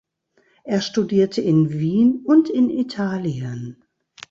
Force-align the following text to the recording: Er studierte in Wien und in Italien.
Er 0.63 0.81
studierte 0.81 1.41
in 1.41 1.69
Wien 1.73 2.23
und 2.25 2.49
in 2.49 2.71
Italien. 2.71 3.83